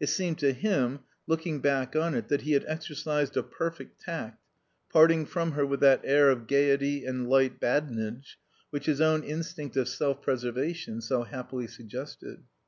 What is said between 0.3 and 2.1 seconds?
to him, looking back